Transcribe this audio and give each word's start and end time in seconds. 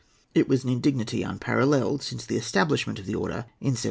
It 0.33 0.49
was 0.49 0.63
an 0.63 0.71
indignity 0.71 1.21
unparalleled 1.21 2.01
since 2.01 2.25
the 2.25 2.35
establishment 2.35 2.97
of 2.97 3.05
the 3.05 3.13
order 3.13 3.45
in 3.61 3.77
1725. 3.77 3.79